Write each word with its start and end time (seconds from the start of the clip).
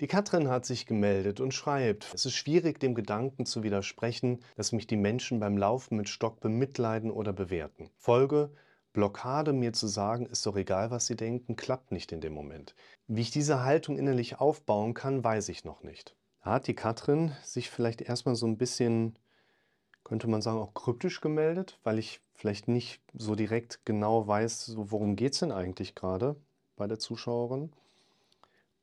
Die 0.00 0.06
Katrin 0.06 0.48
hat 0.48 0.64
sich 0.64 0.86
gemeldet 0.86 1.40
und 1.40 1.52
schreibt, 1.52 2.14
es 2.14 2.24
ist 2.24 2.34
schwierig, 2.34 2.78
dem 2.78 2.94
Gedanken 2.94 3.46
zu 3.46 3.64
widersprechen, 3.64 4.38
dass 4.54 4.70
mich 4.70 4.86
die 4.86 4.96
Menschen 4.96 5.40
beim 5.40 5.58
Laufen 5.58 5.96
mit 5.96 6.08
Stock 6.08 6.38
bemitleiden 6.38 7.10
oder 7.10 7.32
bewerten. 7.32 7.90
Folge, 7.96 8.52
Blockade, 8.92 9.52
mir 9.52 9.72
zu 9.72 9.88
sagen, 9.88 10.26
ist 10.26 10.46
doch 10.46 10.56
egal, 10.56 10.92
was 10.92 11.06
sie 11.06 11.16
denken, 11.16 11.56
klappt 11.56 11.90
nicht 11.90 12.12
in 12.12 12.20
dem 12.20 12.32
Moment. 12.32 12.76
Wie 13.08 13.22
ich 13.22 13.32
diese 13.32 13.64
Haltung 13.64 13.98
innerlich 13.98 14.38
aufbauen 14.38 14.94
kann, 14.94 15.24
weiß 15.24 15.48
ich 15.48 15.64
noch 15.64 15.82
nicht. 15.82 16.14
Da 16.44 16.52
hat 16.52 16.68
die 16.68 16.76
Katrin 16.76 17.32
sich 17.42 17.68
vielleicht 17.68 18.00
erstmal 18.00 18.36
so 18.36 18.46
ein 18.46 18.56
bisschen, 18.56 19.18
könnte 20.04 20.28
man 20.28 20.42
sagen, 20.42 20.60
auch 20.60 20.74
kryptisch 20.74 21.20
gemeldet, 21.20 21.80
weil 21.82 21.98
ich 21.98 22.20
vielleicht 22.34 22.68
nicht 22.68 23.02
so 23.14 23.34
direkt 23.34 23.84
genau 23.84 24.28
weiß, 24.28 24.74
worum 24.76 25.16
geht 25.16 25.32
es 25.32 25.40
denn 25.40 25.50
eigentlich 25.50 25.96
gerade 25.96 26.36
bei 26.76 26.86
der 26.86 27.00
Zuschauerin 27.00 27.72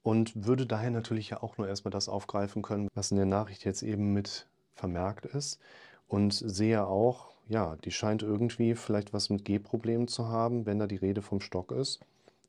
und 0.06 0.46
würde 0.46 0.68
daher 0.68 0.92
natürlich 0.92 1.32
ja 1.32 1.42
auch 1.42 1.58
nur 1.58 1.68
erstmal 1.68 1.90
das 1.90 2.10
aufgreifen 2.10 2.62
können, 2.62 2.90
was 2.94 3.10
in 3.10 3.18
der 3.18 3.26
Nachricht 3.26 3.66
jetzt 3.66 3.82
eben 3.82 4.14
mit 4.14 4.46
vermerkt 4.76 5.26
ist 5.26 5.60
und 6.08 6.32
sehe 6.32 6.86
auch, 6.86 7.32
ja, 7.48 7.76
die 7.78 7.90
scheint 7.90 8.22
irgendwie 8.22 8.76
vielleicht 8.76 9.14
was 9.14 9.32
mit 9.32 9.46
Gehproblemen 9.46 10.08
zu 10.08 10.28
haben, 10.28 10.68
wenn 10.68 10.78
da 10.78 10.86
die 10.86 10.96
Rede 10.96 11.24
vom 11.24 11.42
Stock 11.42 11.72
ist. 11.72 12.02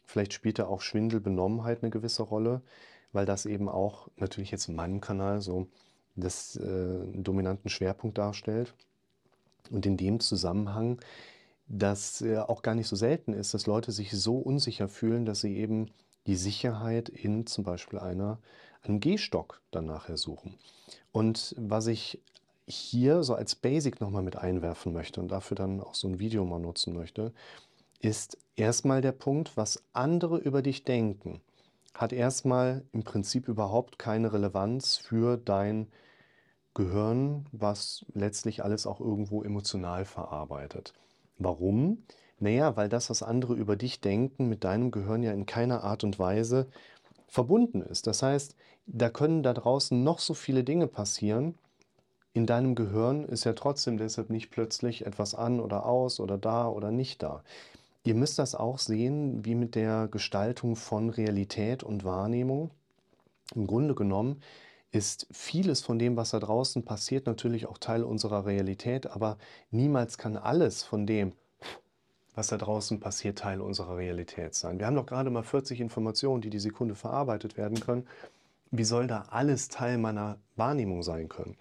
Vielleicht 0.04 0.34
spielt 0.34 0.58
da 0.58 0.66
auch 0.66 0.82
Schwindelbenommenheit 0.82 1.82
eine 1.82 1.88
gewisse 1.88 2.24
Rolle, 2.24 2.60
weil 3.12 3.24
das 3.24 3.46
eben 3.46 3.70
auch 3.70 4.08
natürlich 4.18 4.50
jetzt 4.50 4.68
in 4.68 4.76
meinem 4.76 5.00
Kanal 5.00 5.40
so 5.40 5.66
das 6.14 6.56
äh, 6.56 7.06
dominanten 7.14 7.70
Schwerpunkt 7.70 8.18
darstellt. 8.18 8.74
Und 9.70 9.86
in 9.86 9.96
dem 9.96 10.20
Zusammenhang, 10.20 10.98
dass 11.68 12.22
äh, 12.22 12.38
auch 12.38 12.62
gar 12.62 12.74
nicht 12.74 12.88
so 12.88 12.96
selten 12.96 13.32
ist, 13.32 13.54
dass 13.54 13.66
Leute 13.66 13.92
sich 13.92 14.12
so 14.12 14.38
unsicher 14.38 14.88
fühlen, 14.88 15.24
dass 15.24 15.40
sie 15.40 15.56
eben 15.56 15.90
die 16.26 16.36
Sicherheit 16.36 17.08
in 17.08 17.46
zum 17.46 17.64
Beispiel 17.64 17.98
einer, 17.98 18.38
einem 18.82 19.00
Gehstock 19.00 19.60
dann 19.70 19.86
nachher 19.86 20.16
suchen. 20.16 20.54
Und 21.12 21.54
was 21.58 21.86
ich 21.86 22.20
hier 22.66 23.22
so 23.22 23.34
als 23.34 23.54
Basic 23.54 24.00
nochmal 24.00 24.22
mit 24.22 24.36
einwerfen 24.36 24.92
möchte 24.92 25.20
und 25.20 25.28
dafür 25.28 25.54
dann 25.54 25.80
auch 25.80 25.94
so 25.94 26.08
ein 26.08 26.18
Video 26.18 26.44
mal 26.44 26.58
nutzen 26.58 26.94
möchte, 26.94 27.32
ist 28.00 28.38
erstmal 28.56 29.00
der 29.00 29.12
Punkt, 29.12 29.56
was 29.56 29.82
andere 29.92 30.38
über 30.38 30.62
dich 30.62 30.84
denken, 30.84 31.40
hat 31.94 32.12
erstmal 32.12 32.84
im 32.92 33.04
Prinzip 33.04 33.48
überhaupt 33.48 33.98
keine 33.98 34.32
Relevanz 34.32 34.96
für 34.96 35.36
dein 35.36 35.88
Gehirn, 36.74 37.46
was 37.52 38.04
letztlich 38.12 38.62
alles 38.62 38.86
auch 38.86 39.00
irgendwo 39.00 39.42
emotional 39.42 40.04
verarbeitet. 40.04 40.92
Warum? 41.38 42.04
Naja, 42.38 42.76
weil 42.76 42.88
das, 42.88 43.08
was 43.10 43.22
andere 43.22 43.54
über 43.54 43.76
dich 43.76 44.00
denken, 44.00 44.48
mit 44.48 44.64
deinem 44.64 44.90
Gehirn 44.90 45.22
ja 45.22 45.32
in 45.32 45.46
keiner 45.46 45.84
Art 45.84 46.04
und 46.04 46.18
Weise 46.18 46.66
verbunden 47.28 47.82
ist. 47.82 48.06
Das 48.06 48.22
heißt, 48.22 48.54
da 48.86 49.10
können 49.10 49.42
da 49.42 49.52
draußen 49.52 50.02
noch 50.02 50.18
so 50.18 50.34
viele 50.34 50.64
Dinge 50.64 50.86
passieren. 50.86 51.54
In 52.34 52.46
deinem 52.46 52.74
Gehirn 52.74 53.24
ist 53.24 53.44
ja 53.44 53.54
trotzdem 53.54 53.96
deshalb 53.96 54.30
nicht 54.30 54.50
plötzlich 54.50 55.06
etwas 55.06 55.34
an 55.34 55.58
oder 55.60 55.86
aus 55.86 56.20
oder 56.20 56.36
da 56.36 56.68
oder 56.68 56.90
nicht 56.90 57.22
da. 57.22 57.42
Ihr 58.04 58.14
müsst 58.14 58.38
das 58.38 58.54
auch 58.54 58.78
sehen, 58.78 59.44
wie 59.44 59.54
mit 59.54 59.74
der 59.74 60.06
Gestaltung 60.08 60.76
von 60.76 61.10
Realität 61.10 61.82
und 61.82 62.04
Wahrnehmung. 62.04 62.70
Im 63.54 63.66
Grunde 63.66 63.94
genommen 63.94 64.42
ist 64.96 65.26
vieles 65.30 65.82
von 65.82 65.98
dem, 65.98 66.16
was 66.16 66.30
da 66.30 66.40
draußen 66.40 66.84
passiert, 66.84 67.26
natürlich 67.26 67.66
auch 67.66 67.78
Teil 67.78 68.02
unserer 68.02 68.46
Realität, 68.46 69.06
aber 69.06 69.38
niemals 69.70 70.18
kann 70.18 70.36
alles 70.36 70.82
von 70.82 71.06
dem, 71.06 71.32
was 72.34 72.48
da 72.48 72.56
draußen 72.56 73.00
passiert, 73.00 73.38
Teil 73.38 73.60
unserer 73.60 73.96
Realität 73.96 74.54
sein. 74.54 74.78
Wir 74.78 74.86
haben 74.86 74.96
doch 74.96 75.06
gerade 75.06 75.30
mal 75.30 75.42
40 75.42 75.80
Informationen, 75.80 76.40
die 76.40 76.50
die 76.50 76.58
Sekunde 76.58 76.94
verarbeitet 76.94 77.56
werden 77.56 77.80
können. 77.80 78.06
Wie 78.70 78.84
soll 78.84 79.06
da 79.06 79.26
alles 79.30 79.68
Teil 79.68 79.98
meiner 79.98 80.38
Wahrnehmung 80.56 81.02
sein 81.02 81.28
können? 81.28 81.56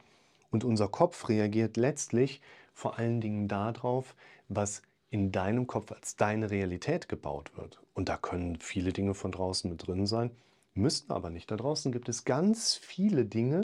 Und 0.49 0.63
unser 0.63 0.87
Kopf 0.87 1.29
reagiert 1.29 1.77
letztlich 1.77 2.41
vor 2.73 2.97
allen 2.97 3.21
Dingen 3.21 3.47
darauf, 3.47 4.15
was 4.49 4.81
in 5.09 5.31
deinem 5.31 5.65
Kopf 5.67 5.91
als 5.91 6.15
deine 6.15 6.51
Realität 6.51 7.07
gebaut 7.07 7.51
wird. 7.55 7.81
Und 7.93 8.09
da 8.09 8.17
können 8.17 8.57
viele 8.59 8.91
Dinge 8.91 9.13
von 9.13 9.31
draußen 9.31 9.69
mit 9.69 9.87
drin 9.87 10.05
sein, 10.05 10.31
müssten 10.75 11.11
aber 11.11 11.29
nicht. 11.29 11.49
Da 11.49 11.55
draußen 11.55 11.91
gibt 11.91 12.09
es 12.09 12.25
ganz 12.25 12.75
viele 12.75 13.25
Dinge, 13.25 13.61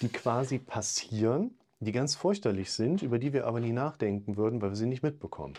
die 0.00 0.08
quasi 0.08 0.58
passieren, 0.58 1.56
die 1.80 1.92
ganz 1.92 2.16
fürchterlich 2.16 2.72
sind, 2.72 3.02
über 3.02 3.18
die 3.18 3.32
wir 3.32 3.46
aber 3.46 3.60
nie 3.60 3.72
nachdenken 3.72 4.36
würden, 4.36 4.60
weil 4.60 4.70
wir 4.70 4.76
sie 4.76 4.86
nicht 4.86 5.02
mitbekommen. 5.02 5.54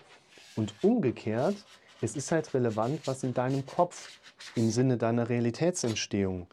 Und 0.56 0.74
umgekehrt, 0.82 1.56
es 2.02 2.16
ist 2.16 2.32
halt 2.32 2.54
relevant, 2.54 3.06
was 3.06 3.24
in 3.24 3.34
deinem 3.34 3.66
Kopf 3.66 4.20
im 4.56 4.70
Sinne 4.72 4.98
deiner 4.98 5.30
Realitätsentstehung 5.30 6.48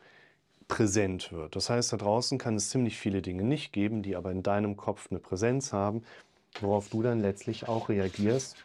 präsent 0.68 1.32
wird. 1.32 1.54
Das 1.54 1.70
heißt, 1.70 1.92
da 1.92 1.96
draußen 1.96 2.38
kann 2.38 2.56
es 2.56 2.70
ziemlich 2.70 2.98
viele 2.98 3.22
Dinge 3.22 3.44
nicht 3.44 3.72
geben, 3.72 4.02
die 4.02 4.16
aber 4.16 4.32
in 4.32 4.42
deinem 4.42 4.76
Kopf 4.76 5.08
eine 5.10 5.20
Präsenz 5.20 5.72
haben, 5.72 6.02
worauf 6.60 6.88
du 6.88 7.02
dann 7.02 7.20
letztlich 7.20 7.68
auch 7.68 7.88
reagierst 7.88 8.56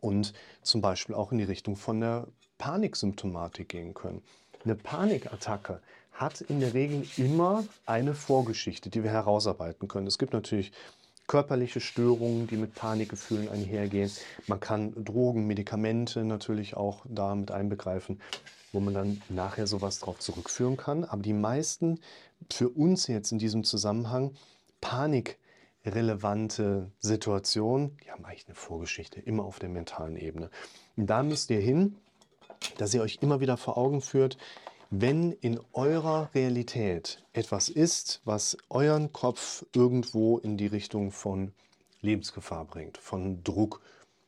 und 0.00 0.32
zum 0.62 0.80
Beispiel 0.80 1.14
auch 1.14 1.32
in 1.32 1.38
die 1.38 1.44
Richtung 1.44 1.76
von 1.76 2.00
der 2.00 2.26
Paniksymptomatik 2.58 3.68
gehen 3.68 3.94
können. 3.94 4.22
Eine 4.64 4.74
Panikattacke 4.74 5.80
hat 6.12 6.42
in 6.42 6.60
der 6.60 6.74
Regel 6.74 7.06
immer 7.16 7.64
eine 7.86 8.14
Vorgeschichte, 8.14 8.90
die 8.90 9.02
wir 9.02 9.10
herausarbeiten 9.10 9.88
können. 9.88 10.06
Es 10.06 10.18
gibt 10.18 10.34
natürlich 10.34 10.70
körperliche 11.26 11.80
Störungen, 11.80 12.46
die 12.46 12.56
mit 12.56 12.74
Panikgefühlen 12.74 13.48
einhergehen. 13.48 14.10
Man 14.48 14.60
kann 14.60 14.92
Drogen, 15.02 15.46
Medikamente 15.46 16.24
natürlich 16.24 16.76
auch 16.76 17.06
da 17.08 17.34
mit 17.34 17.52
einbegreifen, 17.52 18.20
wo 18.72 18.80
man 18.80 18.92
dann 18.92 19.22
nachher 19.30 19.66
sowas 19.66 20.00
drauf 20.00 20.18
zurückführen 20.18 20.76
kann. 20.76 21.04
Aber 21.04 21.22
die 21.22 21.32
meisten 21.32 21.98
für 22.50 22.68
uns 22.68 23.06
jetzt 23.06 23.32
in 23.32 23.38
diesem 23.38 23.64
Zusammenhang 23.64 24.32
panikrelevante 24.82 26.90
Situationen, 26.98 27.96
die 28.04 28.10
haben 28.10 28.26
eigentlich 28.26 28.46
eine 28.46 28.56
Vorgeschichte, 28.56 29.20
immer 29.20 29.44
auf 29.44 29.58
der 29.58 29.70
mentalen 29.70 30.16
Ebene. 30.16 30.50
Und 30.96 31.06
da 31.06 31.22
müsst 31.22 31.50
ihr 31.50 31.60
hin, 31.60 31.96
dass 32.78 32.94
ihr 32.94 33.02
euch 33.02 33.18
immer 33.20 33.40
wieder 33.40 33.56
vor 33.56 33.76
Augen 33.76 34.00
führt, 34.00 34.36
wenn 34.90 35.32
in 35.32 35.60
eurer 35.72 36.30
Realität 36.34 37.22
etwas 37.32 37.68
ist, 37.68 38.20
was 38.24 38.56
euren 38.68 39.12
Kopf 39.12 39.64
irgendwo 39.74 40.38
in 40.38 40.56
die 40.56 40.66
Richtung 40.66 41.12
von 41.12 41.52
Lebensgefahr 42.00 42.64
bringt, 42.64 42.98
von 42.98 43.44
Druck, 43.44 43.80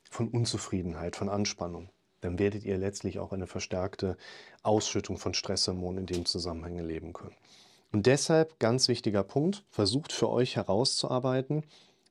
von 0.09 0.29
Unzufriedenheit, 0.29 1.17
von 1.17 1.29
Anspannung, 1.29 1.89
dann 2.21 2.39
werdet 2.39 2.65
ihr 2.65 2.79
letztlich 2.79 3.19
auch 3.19 3.33
eine 3.33 3.47
verstärkte 3.47 4.17
Ausschüttung 4.63 5.19
von 5.19 5.35
Stresshormonen 5.35 6.01
in 6.01 6.07
dem 6.07 6.25
Zusammenhang 6.25 6.77
erleben 6.77 7.13
können. 7.13 7.35
Und 7.93 8.07
deshalb 8.07 8.59
ganz 8.59 8.89
wichtiger 8.89 9.25
Punkt, 9.25 9.65
versucht 9.69 10.13
für 10.13 10.31
euch 10.31 10.57
herauszuarbeiten, 10.57 11.65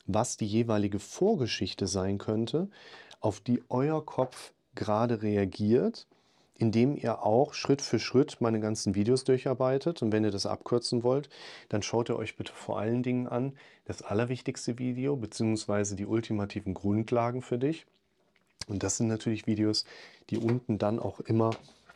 was 0.06 0.38
die 0.38 0.46
jeweilige 0.46 1.00
Vorgeschichte 1.00 1.88
sein 1.88 2.18
könnte, 2.18 2.70
auf 3.20 3.40
die 3.40 3.64
euer 3.70 4.06
Kopf 4.06 4.52
gerade 4.76 5.22
reagiert 5.22 6.08
indem 6.62 6.96
ihr 6.96 7.24
auch 7.24 7.54
Schritt 7.54 7.82
für 7.82 8.00
Schritt 8.00 8.40
meine 8.40 8.60
ganzen 8.60 8.94
Videos 8.94 9.24
durcharbeitet. 9.24 10.02
Und 10.02 10.12
wenn 10.12 10.24
ihr 10.24 10.32
das 10.32 10.46
abkürzen 10.46 11.04
wollt, 11.04 11.30
dann 11.70 11.82
schaut 11.82 12.10
ihr 12.10 12.16
euch 12.16 12.38
bitte 12.38 12.54
vor 12.54 12.80
allen 12.80 13.04
Dingen 13.04 13.28
an 13.28 13.54
das 13.86 14.04
allerwichtigste 14.04 14.78
Video 14.78 15.16
beziehungsweise 15.16 15.96
die 15.96 16.06
ultimativen 16.06 16.74
Grundlagen 16.74 17.42
für 17.42 17.58
dich. 17.58 17.88
Und 18.68 18.84
das 18.84 18.98
sind 18.98 19.08
natürlich 19.08 19.48
Videos, 19.48 19.86
die 20.30 20.38
unten 20.38 20.78
dann 20.78 21.00
auch 21.00 21.20
immer 21.20 21.50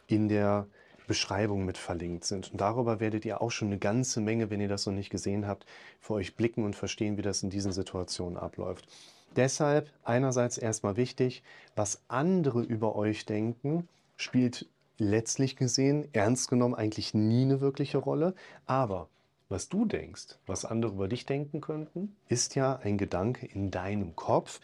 in 0.08 0.30
der 0.30 0.66
Beschreibung 1.08 1.66
mit 1.66 1.78
verlinkt 1.78 2.26
sind. 2.26 2.52
Und 2.52 2.60
darüber 2.60 3.00
werdet 3.00 3.24
ihr 3.24 3.42
auch 3.42 3.52
schon 3.52 3.68
eine 3.68 3.78
ganze 3.78 4.20
Menge, 4.20 4.50
wenn 4.50 4.60
ihr 4.60 4.68
das 4.68 4.88
noch 4.88 4.94
nicht 4.94 5.12
gesehen 5.12 5.46
habt, 5.46 5.68
für 6.02 6.14
euch 6.16 6.36
blicken 6.36 6.64
und 6.64 6.76
verstehen, 6.76 7.18
wie 7.18 7.22
das 7.22 7.44
in 7.44 7.52
diesen 7.52 7.72
Situationen 7.72 8.38
abläuft. 8.38 8.88
Deshalb 9.36 9.92
einerseits 10.04 10.58
erstmal 10.58 10.98
wichtig, 10.98 11.44
was 11.76 12.02
andere 12.08 12.62
über 12.62 12.96
euch 12.96 13.26
denken, 13.26 13.88
spielt 14.16 14.68
letztlich 14.98 15.58
gesehen, 15.58 16.08
ernst 16.14 16.50
genommen, 16.50 16.76
eigentlich 16.76 17.14
nie 17.14 17.44
eine 17.44 17.60
wirkliche 17.60 17.98
Rolle. 17.98 18.34
Aber 18.66 19.10
was 19.50 19.70
du 19.70 19.86
denkst, 19.86 20.40
was 20.46 20.66
andere 20.66 20.94
über 20.94 21.08
dich 21.08 21.26
denken 21.26 21.62
könnten, 21.62 22.16
ist 22.30 22.56
ja 22.56 22.78
ein 22.78 22.98
Gedanke 22.98 23.46
in 23.46 23.72
deinem 23.72 24.16
Kopf, 24.16 24.60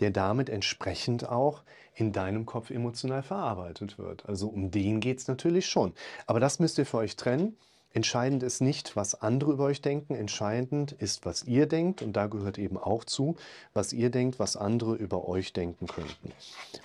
der 0.00 0.10
damit 0.10 0.48
entsprechend 0.48 1.28
auch 1.28 1.62
in 1.94 2.12
deinem 2.12 2.46
Kopf 2.46 2.70
emotional 2.70 3.22
verarbeitet 3.22 3.98
wird. 3.98 4.26
Also 4.26 4.48
um 4.48 4.70
den 4.70 5.00
geht 5.00 5.18
es 5.18 5.28
natürlich 5.28 5.66
schon. 5.66 5.92
Aber 6.26 6.40
das 6.40 6.58
müsst 6.58 6.78
ihr 6.78 6.86
für 6.86 6.98
euch 6.98 7.16
trennen. 7.16 7.56
Entscheidend 7.94 8.42
ist 8.42 8.60
nicht, 8.60 8.96
was 8.96 9.14
andere 9.14 9.52
über 9.52 9.64
euch 9.64 9.80
denken, 9.80 10.14
entscheidend 10.14 10.92
ist, 10.92 11.24
was 11.24 11.44
ihr 11.44 11.66
denkt 11.66 12.02
und 12.02 12.12
da 12.12 12.26
gehört 12.26 12.58
eben 12.58 12.76
auch 12.76 13.04
zu, 13.04 13.36
was 13.72 13.92
ihr 13.92 14.10
denkt, 14.10 14.38
was 14.38 14.56
andere 14.56 14.94
über 14.94 15.26
euch 15.26 15.52
denken 15.52 15.86
könnten. 15.86 16.32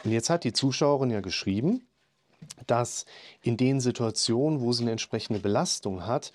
Und 0.04 0.12
jetzt 0.12 0.30
hat 0.30 0.44
die 0.44 0.54
Zuschauerin 0.54 1.12
ja 1.12 1.20
geschrieben, 1.20 1.86
dass 2.68 3.06
in 3.42 3.58
den 3.58 3.80
Situationen, 3.80 4.62
wo 4.62 4.72
sie 4.72 4.84
eine 4.84 4.92
entsprechende 4.92 5.40
Belastung 5.40 6.06
hat, 6.06 6.32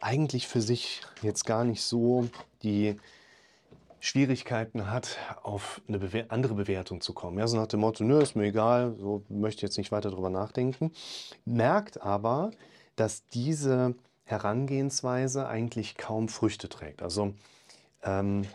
eigentlich 0.00 0.46
für 0.46 0.60
sich 0.60 1.00
jetzt 1.22 1.44
gar 1.44 1.64
nicht 1.64 1.82
so 1.82 2.28
die 2.62 2.96
Schwierigkeiten 4.00 4.90
hat, 4.90 5.16
auf 5.42 5.80
eine 5.88 5.98
Bewer 5.98 6.26
andere 6.28 6.54
Bewertung 6.54 7.00
zu 7.00 7.14
kommen. 7.14 7.38
Ja, 7.38 7.46
so 7.46 7.56
nach 7.56 7.68
dem 7.68 7.80
Motto, 7.80 8.04
nö, 8.04 8.20
ist 8.20 8.36
mir 8.36 8.44
egal, 8.44 8.94
so 8.98 9.22
möchte 9.30 9.60
ich 9.60 9.62
jetzt 9.62 9.78
nicht 9.78 9.92
weiter 9.92 10.10
darüber 10.10 10.28
nachdenken. 10.28 10.92
Merkt 11.46 12.02
aber, 12.02 12.50
dass 12.96 13.26
diese 13.26 13.94
Herangehensweise 14.24 15.46
eigentlich 15.46 15.96
kaum 15.96 16.28
Früchte 16.28 16.68
trägt. 16.68 17.02
Also 17.02 17.34
ähm, 18.02 18.46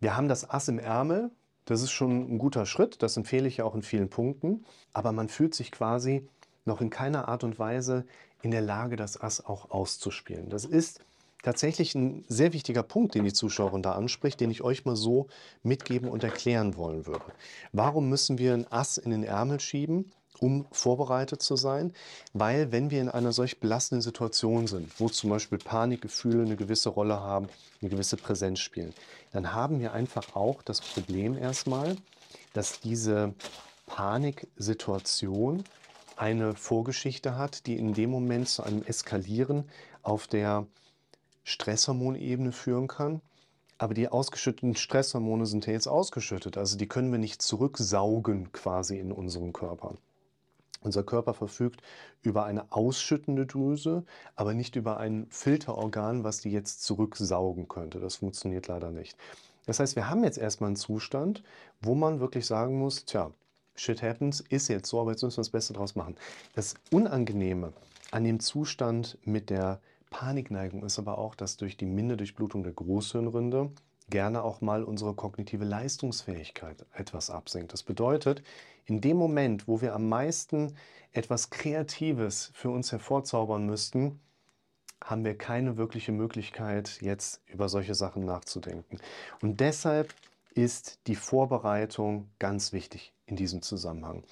wir 0.00 0.16
haben 0.16 0.28
das 0.28 0.48
Ass 0.48 0.68
im 0.68 0.78
Ärmel, 0.78 1.30
das 1.64 1.82
ist 1.82 1.92
schon 1.92 2.34
ein 2.34 2.38
guter 2.38 2.66
Schritt, 2.66 3.02
das 3.02 3.16
empfehle 3.16 3.48
ich 3.48 3.58
ja 3.58 3.64
auch 3.64 3.74
in 3.74 3.82
vielen 3.82 4.10
Punkten, 4.10 4.64
aber 4.92 5.12
man 5.12 5.28
fühlt 5.28 5.54
sich 5.54 5.72
quasi 5.72 6.28
noch 6.64 6.80
in 6.80 6.90
keiner 6.90 7.28
Art 7.28 7.44
und 7.44 7.58
Weise 7.58 8.04
in 8.42 8.50
der 8.50 8.60
Lage, 8.60 8.96
das 8.96 9.20
Ass 9.20 9.44
auch 9.44 9.70
auszuspielen. 9.70 10.50
Das 10.50 10.64
ist 10.64 11.00
tatsächlich 11.42 11.94
ein 11.94 12.24
sehr 12.28 12.52
wichtiger 12.52 12.82
Punkt, 12.82 13.14
den 13.14 13.24
die 13.24 13.32
Zuschauerin 13.32 13.82
da 13.82 13.92
anspricht, 13.92 14.40
den 14.40 14.50
ich 14.50 14.62
euch 14.62 14.84
mal 14.84 14.96
so 14.96 15.28
mitgeben 15.62 16.08
und 16.08 16.24
erklären 16.24 16.76
wollen 16.76 17.06
würde. 17.06 17.24
Warum 17.72 18.08
müssen 18.08 18.38
wir 18.38 18.54
ein 18.54 18.70
Ass 18.70 18.98
in 18.98 19.10
den 19.10 19.24
Ärmel 19.24 19.60
schieben? 19.60 20.10
Um 20.44 20.66
vorbereitet 20.72 21.40
zu 21.40 21.56
sein, 21.56 21.94
weil 22.34 22.70
wenn 22.70 22.90
wir 22.90 23.00
in 23.00 23.08
einer 23.08 23.32
solch 23.32 23.60
belastenden 23.60 24.02
Situation 24.02 24.66
sind, 24.66 25.00
wo 25.00 25.08
zum 25.08 25.30
Beispiel 25.30 25.56
Panikgefühle 25.56 26.42
eine 26.42 26.56
gewisse 26.56 26.90
Rolle 26.90 27.18
haben, 27.20 27.48
eine 27.80 27.88
gewisse 27.88 28.18
Präsenz 28.18 28.60
spielen, 28.60 28.92
dann 29.32 29.54
haben 29.54 29.80
wir 29.80 29.94
einfach 29.94 30.36
auch 30.36 30.60
das 30.60 30.82
Problem 30.82 31.38
erstmal, 31.38 31.96
dass 32.52 32.80
diese 32.80 33.32
Paniksituation 33.86 35.64
eine 36.16 36.54
Vorgeschichte 36.54 37.38
hat, 37.38 37.66
die 37.66 37.76
in 37.76 37.94
dem 37.94 38.10
Moment 38.10 38.48
zu 38.48 38.62
einem 38.62 38.82
Eskalieren 38.82 39.64
auf 40.02 40.26
der 40.26 40.66
Stresshormonebene 41.42 42.52
führen 42.52 42.86
kann. 42.86 43.22
Aber 43.78 43.94
die 43.94 44.08
ausgeschütteten 44.08 44.76
Stresshormone 44.76 45.46
sind 45.46 45.66
ja 45.66 45.72
jetzt 45.72 45.88
ausgeschüttet, 45.88 46.58
also 46.58 46.76
die 46.76 46.86
können 46.86 47.10
wir 47.10 47.18
nicht 47.18 47.42
zurücksaugen 47.42 48.52
quasi 48.52 48.98
in 48.98 49.10
unseren 49.10 49.52
Körper. 49.52 49.96
Unser 50.84 51.02
Körper 51.02 51.32
verfügt 51.32 51.82
über 52.22 52.44
eine 52.44 52.70
ausschüttende 52.70 53.46
Drüse, 53.46 54.04
aber 54.36 54.52
nicht 54.54 54.76
über 54.76 54.98
ein 54.98 55.26
Filterorgan, 55.30 56.24
was 56.24 56.40
die 56.40 56.50
jetzt 56.50 56.84
zurücksaugen 56.84 57.68
könnte. 57.68 58.00
Das 58.00 58.16
funktioniert 58.16 58.68
leider 58.68 58.90
nicht. 58.90 59.16
Das 59.66 59.80
heißt, 59.80 59.96
wir 59.96 60.10
haben 60.10 60.22
jetzt 60.24 60.36
erstmal 60.36 60.68
einen 60.68 60.76
Zustand, 60.76 61.42
wo 61.80 61.94
man 61.94 62.20
wirklich 62.20 62.44
sagen 62.44 62.78
muss, 62.78 63.06
tja, 63.06 63.30
shit 63.74 64.02
happens, 64.02 64.40
ist 64.40 64.68
jetzt 64.68 64.88
so, 64.88 65.00
aber 65.00 65.12
jetzt 65.12 65.22
müssen 65.22 65.38
wir 65.38 65.40
das 65.42 65.50
Beste 65.50 65.72
draus 65.72 65.96
machen. 65.96 66.16
Das 66.54 66.74
Unangenehme 66.90 67.72
an 68.10 68.24
dem 68.24 68.38
Zustand 68.40 69.16
mit 69.24 69.48
der 69.48 69.80
Panikneigung 70.10 70.84
ist 70.84 70.98
aber 70.98 71.16
auch, 71.16 71.34
dass 71.34 71.56
durch 71.56 71.78
die 71.78 71.86
Minderdurchblutung 71.86 72.62
der 72.62 72.72
Großhirnrinde 72.72 73.70
gerne 74.10 74.42
auch 74.42 74.60
mal 74.60 74.84
unsere 74.84 75.14
kognitive 75.14 75.64
Leistungsfähigkeit 75.64 76.84
etwas 76.92 77.30
absinkt. 77.30 77.72
Das 77.72 77.82
bedeutet, 77.82 78.42
in 78.84 79.00
dem 79.00 79.16
Moment, 79.16 79.66
wo 79.66 79.80
wir 79.80 79.94
am 79.94 80.08
meisten 80.08 80.76
etwas 81.12 81.50
Kreatives 81.50 82.50
für 82.54 82.70
uns 82.70 82.92
hervorzaubern 82.92 83.64
müssten, 83.66 84.20
haben 85.02 85.24
wir 85.24 85.36
keine 85.36 85.76
wirkliche 85.76 86.12
Möglichkeit, 86.12 87.00
jetzt 87.00 87.40
über 87.46 87.68
solche 87.68 87.94
Sachen 87.94 88.24
nachzudenken. 88.24 88.98
Und 89.40 89.60
deshalb 89.60 90.14
ist 90.54 90.98
die 91.06 91.16
Vorbereitung 91.16 92.28
ganz 92.38 92.72
wichtig 92.72 93.12
in 93.26 93.36
diesem 93.36 93.62
Zusammenhang. 93.62 94.22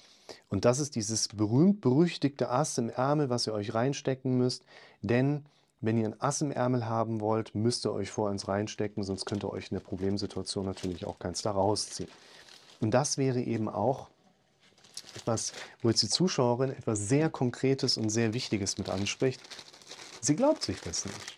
Und 0.49 0.65
das 0.65 0.79
ist 0.79 0.95
dieses 0.95 1.27
berühmt-berüchtigte 1.27 2.49
Ass 2.49 2.77
im 2.77 2.89
Ärmel, 2.89 3.29
was 3.29 3.47
ihr 3.47 3.53
euch 3.53 3.73
reinstecken 3.73 4.37
müsst, 4.37 4.63
denn 5.01 5.45
wenn 5.83 5.97
ihr 5.97 6.07
ein 6.07 6.21
Ass 6.21 6.41
im 6.41 6.51
Ärmel 6.51 6.85
haben 6.87 7.19
wollt, 7.19 7.53
müsst 7.55 7.85
ihr 7.85 7.91
euch 7.91 8.09
vor 8.09 8.31
ins 8.31 8.47
reinstecken, 8.47 9.03
sonst 9.03 9.25
könnt 9.25 9.43
ihr 9.43 9.51
euch 9.51 9.69
in 9.69 9.75
der 9.75 9.83
Problemsituation 9.83 10.65
natürlich 10.65 11.05
auch 11.05 11.19
keins 11.19 11.41
da 11.41 11.51
rausziehen. 11.51 12.09
Und 12.79 12.91
das 12.91 13.17
wäre 13.17 13.41
eben 13.41 13.67
auch 13.67 14.09
etwas, 15.15 15.51
wo 15.81 15.89
jetzt 15.89 16.01
die 16.01 16.07
Zuschauerin 16.07 16.71
etwas 16.71 16.99
sehr 16.99 17.29
Konkretes 17.29 17.97
und 17.97 18.09
sehr 18.09 18.33
Wichtiges 18.33 18.77
mit 18.77 18.89
anspricht. 18.89 19.41
Sie 20.21 20.37
glaubt 20.37 20.63
sich 20.63 20.79
das 20.79 21.05
nicht. 21.05 21.37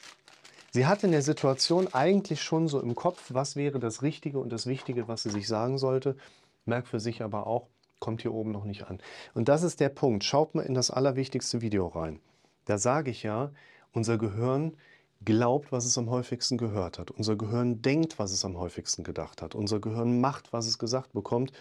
Sie 0.71 0.85
hat 0.85 1.03
in 1.03 1.11
der 1.11 1.23
Situation 1.23 1.91
eigentlich 1.93 2.43
schon 2.43 2.67
so 2.67 2.79
im 2.79 2.93
Kopf, 2.93 3.23
was 3.29 3.55
wäre 3.55 3.79
das 3.79 4.03
Richtige 4.03 4.37
und 4.37 4.51
das 4.51 4.67
Wichtige, 4.67 5.07
was 5.07 5.23
sie 5.23 5.31
sich 5.31 5.47
sagen 5.47 5.79
sollte, 5.79 6.17
merkt 6.65 6.87
für 6.87 6.99
sich 6.99 7.23
aber 7.23 7.47
auch, 7.47 7.67
kommt 7.99 8.21
hier 8.21 8.33
oben 8.33 8.51
noch 8.51 8.65
nicht 8.65 8.83
an. 8.83 8.99
Und 9.33 9.49
das 9.49 9.63
ist 9.63 9.79
der 9.79 9.89
Punkt. 9.89 10.23
Schaut 10.23 10.53
mal 10.53 10.61
in 10.61 10.75
das 10.75 10.91
allerwichtigste 10.91 11.61
Video 11.61 11.87
rein. 11.87 12.19
Da 12.65 12.77
sage 12.77 13.09
ich 13.09 13.23
ja, 13.23 13.51
unser 13.95 14.17
Gehirn 14.17 14.75
glaubt, 15.23 15.71
was 15.71 15.85
es 15.85 15.97
am 15.97 16.09
häufigsten 16.09 16.57
gehört 16.57 16.99
hat. 16.99 17.11
Unser 17.11 17.35
Gehirn 17.35 17.81
denkt, 17.81 18.19
was 18.19 18.31
es 18.31 18.45
am 18.45 18.57
häufigsten 18.57 19.03
gedacht 19.03 19.41
hat. 19.41 19.55
Unser 19.55 19.79
Gehirn 19.79 20.19
macht, 20.19 20.53
was 20.53 20.67
es 20.67 20.77
gesagt 20.77 21.13
bekommt. 21.13 21.51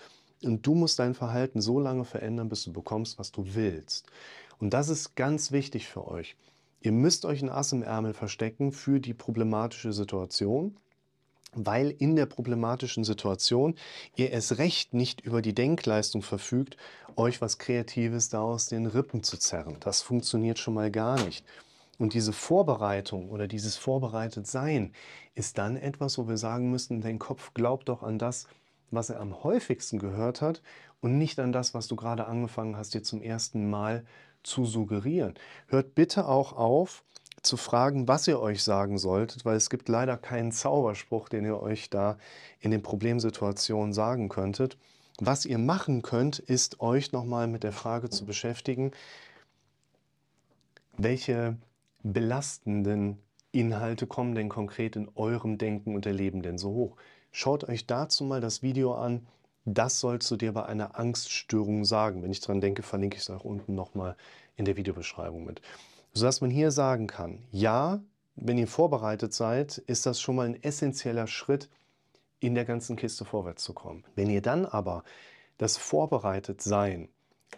Und 0.42 0.66
du 0.66 0.74
musst 0.74 0.98
dein 0.98 1.14
Verhalten 1.14 1.60
so 1.60 1.80
lange 1.80 2.04
verändern, 2.04 2.48
bis 2.48 2.64
du 2.64 2.72
bekommst, 2.72 3.18
was 3.18 3.32
du 3.32 3.54
willst. 3.54 4.06
Und 4.58 4.74
das 4.74 4.88
ist 4.88 5.14
ganz 5.14 5.52
wichtig 5.52 5.88
für 5.88 6.06
euch. 6.06 6.36
Ihr 6.80 6.92
müsst 6.92 7.24
euch 7.24 7.40
ein 7.42 7.48
Ass 7.48 7.72
im 7.72 7.82
Ärmel 7.82 8.12
verstecken 8.12 8.72
für 8.72 9.00
die 9.00 9.14
problematische 9.14 9.92
Situation, 9.92 10.76
weil 11.54 11.90
in 11.90 12.16
der 12.16 12.26
problematischen 12.26 13.04
Situation 13.04 13.76
ihr 14.16 14.32
es 14.32 14.58
recht 14.58 14.92
nicht 14.92 15.22
über 15.22 15.40
die 15.40 15.54
Denkleistung 15.54 16.20
verfügt, 16.20 16.76
euch 17.16 17.40
was 17.40 17.58
Kreatives 17.58 18.28
da 18.28 18.42
aus 18.42 18.66
den 18.66 18.86
Rippen 18.86 19.22
zu 19.22 19.38
zerren. 19.38 19.76
Das 19.80 20.02
funktioniert 20.02 20.58
schon 20.58 20.74
mal 20.74 20.90
gar 20.90 21.24
nicht. 21.24 21.44
Und 21.98 22.14
diese 22.14 22.32
Vorbereitung 22.32 23.30
oder 23.30 23.46
dieses 23.46 23.76
Vorbereitetsein 23.76 24.92
ist 25.34 25.58
dann 25.58 25.76
etwas, 25.76 26.18
wo 26.18 26.28
wir 26.28 26.36
sagen 26.36 26.70
müssen, 26.70 27.00
dein 27.00 27.18
Kopf 27.18 27.54
glaubt 27.54 27.88
doch 27.88 28.02
an 28.02 28.18
das, 28.18 28.46
was 28.90 29.10
er 29.10 29.20
am 29.20 29.44
häufigsten 29.44 29.98
gehört 29.98 30.40
hat 30.40 30.62
und 31.00 31.18
nicht 31.18 31.38
an 31.38 31.52
das, 31.52 31.74
was 31.74 31.86
du 31.86 31.96
gerade 31.96 32.26
angefangen 32.26 32.76
hast, 32.76 32.94
dir 32.94 33.02
zum 33.02 33.22
ersten 33.22 33.68
Mal 33.70 34.04
zu 34.42 34.64
suggerieren. 34.64 35.34
Hört 35.68 35.94
bitte 35.94 36.26
auch 36.26 36.52
auf, 36.52 37.04
zu 37.42 37.56
fragen, 37.56 38.08
was 38.08 38.26
ihr 38.26 38.40
euch 38.40 38.62
sagen 38.62 38.98
solltet, 38.98 39.44
weil 39.44 39.56
es 39.56 39.70
gibt 39.70 39.88
leider 39.88 40.16
keinen 40.16 40.50
Zauberspruch, 40.50 41.28
den 41.28 41.44
ihr 41.44 41.60
euch 41.60 41.90
da 41.90 42.16
in 42.60 42.70
den 42.70 42.82
Problemsituationen 42.82 43.92
sagen 43.92 44.28
könntet. 44.28 44.78
Was 45.18 45.44
ihr 45.44 45.58
machen 45.58 46.02
könnt, 46.02 46.38
ist 46.38 46.80
euch 46.80 47.12
nochmal 47.12 47.46
mit 47.46 47.62
der 47.62 47.72
Frage 47.72 48.08
zu 48.08 48.24
beschäftigen, 48.24 48.92
welche 50.96 51.56
belastenden 52.04 53.18
Inhalte 53.50 54.06
kommen 54.06 54.36
denn 54.36 54.48
konkret 54.48 54.94
in 54.94 55.08
eurem 55.16 55.58
Denken 55.58 55.96
und 55.96 56.06
Erleben 56.06 56.42
denn 56.42 56.58
so 56.58 56.70
hoch? 56.70 56.96
Schaut 57.32 57.68
euch 57.68 57.86
dazu 57.86 58.22
mal 58.22 58.40
das 58.40 58.62
Video 58.62 58.94
an. 58.94 59.26
Das 59.64 59.98
sollst 59.98 60.30
du 60.30 60.36
dir 60.36 60.52
bei 60.52 60.66
einer 60.66 60.98
Angststörung 60.98 61.84
sagen. 61.84 62.22
Wenn 62.22 62.30
ich 62.30 62.40
daran 62.40 62.60
denke, 62.60 62.82
verlinke 62.82 63.16
ich 63.16 63.22
es 63.22 63.30
auch 63.30 63.44
unten 63.44 63.74
nochmal 63.74 64.16
in 64.56 64.66
der 64.66 64.76
Videobeschreibung 64.76 65.44
mit. 65.44 65.62
Sodass 66.12 66.40
man 66.40 66.50
hier 66.50 66.70
sagen 66.70 67.06
kann, 67.06 67.42
ja, 67.50 68.00
wenn 68.36 68.58
ihr 68.58 68.68
vorbereitet 68.68 69.32
seid, 69.32 69.78
ist 69.78 70.06
das 70.06 70.20
schon 70.20 70.36
mal 70.36 70.46
ein 70.46 70.62
essentieller 70.62 71.26
Schritt, 71.26 71.68
in 72.40 72.54
der 72.54 72.66
ganzen 72.66 72.96
Kiste 72.96 73.24
vorwärts 73.24 73.64
zu 73.64 73.72
kommen. 73.72 74.04
Wenn 74.16 74.28
ihr 74.28 74.42
dann 74.42 74.66
aber 74.66 75.02
das 75.56 75.78
Vorbereitetsein 75.78 77.08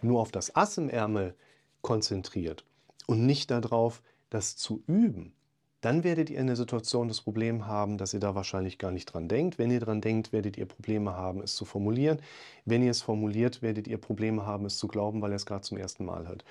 nur 0.01 0.21
auf 0.21 0.31
das 0.31 0.55
Ass 0.55 0.77
im 0.77 0.89
Ärmel 0.89 1.35
konzentriert 1.81 2.63
und 3.05 3.25
nicht 3.25 3.51
darauf, 3.51 4.01
das 4.29 4.55
zu 4.55 4.83
üben, 4.87 5.33
dann 5.81 6.03
werdet 6.03 6.29
ihr 6.29 6.39
in 6.39 6.47
der 6.47 6.55
Situation 6.55 7.07
das 7.07 7.21
Problem 7.21 7.67
haben, 7.67 7.97
dass 7.97 8.13
ihr 8.13 8.19
da 8.19 8.33
wahrscheinlich 8.33 8.79
gar 8.79 8.91
nicht 8.91 9.05
dran 9.05 9.27
denkt. 9.27 9.59
Wenn 9.59 9.69
ihr 9.69 9.79
dran 9.79 10.01
denkt, 10.01 10.33
werdet 10.33 10.57
ihr 10.57 10.65
Probleme 10.65 11.15
haben, 11.15 11.41
es 11.41 11.55
zu 11.55 11.65
formulieren. 11.65 12.19
Wenn 12.65 12.81
ihr 12.81 12.91
es 12.91 13.03
formuliert, 13.03 13.61
werdet 13.61 13.87
ihr 13.87 13.99
Probleme 13.99 14.45
haben, 14.45 14.65
es 14.65 14.77
zu 14.77 14.87
glauben, 14.87 15.21
weil 15.21 15.31
ihr 15.31 15.35
es 15.35 15.45
gerade 15.45 15.61
zum 15.61 15.77
ersten 15.77 16.03
Mal 16.03 16.27
hört. 16.27 16.43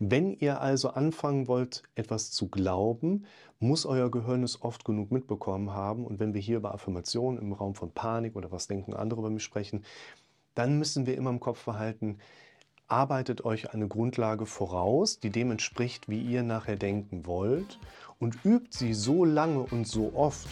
Wenn 0.00 0.32
ihr 0.32 0.60
also 0.60 0.90
anfangen 0.90 1.46
wollt, 1.46 1.84
etwas 1.94 2.32
zu 2.32 2.48
glauben, 2.48 3.26
muss 3.60 3.86
euer 3.86 4.10
Gehirn 4.10 4.42
es 4.42 4.60
oft 4.60 4.84
genug 4.84 5.12
mitbekommen 5.12 5.70
haben. 5.70 6.04
Und 6.04 6.18
wenn 6.18 6.34
wir 6.34 6.40
hier 6.40 6.56
über 6.56 6.74
Affirmationen 6.74 7.40
im 7.40 7.52
Raum 7.52 7.76
von 7.76 7.92
Panik 7.92 8.34
oder 8.34 8.50
was 8.50 8.66
denken 8.66 8.92
andere 8.92 9.20
über 9.20 9.30
mich 9.30 9.44
sprechen, 9.44 9.84
dann 10.56 10.78
müssen 10.78 11.06
wir 11.06 11.16
immer 11.16 11.30
im 11.30 11.40
Kopf 11.40 11.64
behalten, 11.64 12.18
arbeitet 12.88 13.44
euch 13.44 13.72
eine 13.72 13.88
Grundlage 13.88 14.46
voraus, 14.46 15.18
die 15.18 15.30
dem 15.30 15.50
entspricht, 15.50 16.08
wie 16.08 16.20
ihr 16.20 16.42
nachher 16.42 16.76
denken 16.76 17.26
wollt 17.26 17.78
und 18.18 18.44
übt 18.44 18.68
sie 18.70 18.94
so 18.94 19.24
lange 19.24 19.60
und 19.60 19.86
so 19.86 20.12
oft, 20.14 20.46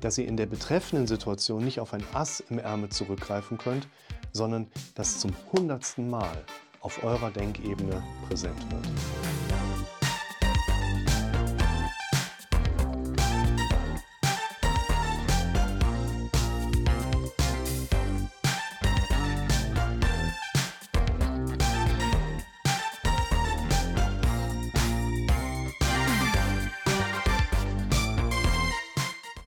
dass 0.00 0.18
ihr 0.18 0.28
in 0.28 0.36
der 0.36 0.46
betreffenden 0.46 1.06
Situation 1.06 1.64
nicht 1.64 1.80
auf 1.80 1.92
ein 1.92 2.04
Ass 2.12 2.40
im 2.50 2.58
Ärmel 2.58 2.90
zurückgreifen 2.90 3.58
könnt, 3.58 3.88
sondern 4.32 4.68
das 4.94 5.18
zum 5.18 5.32
hundertsten 5.52 6.08
Mal 6.08 6.44
auf 6.80 7.02
eurer 7.02 7.30
Denkebene 7.30 8.02
präsent 8.28 8.60
wird. 8.70 8.88